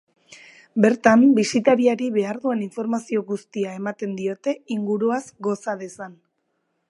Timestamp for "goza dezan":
5.49-6.19